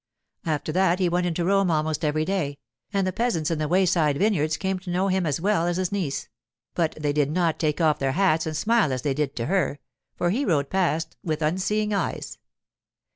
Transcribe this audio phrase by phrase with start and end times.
[0.47, 2.57] After that he went into Rome almost every day,
[2.91, 5.91] and the peasants in the wayside vineyards came to know him as well as his
[5.91, 6.27] niece;
[6.73, 9.77] but they did not take off their hats and smile as they did to her,
[10.15, 12.39] for he rode past with unseeing eyes.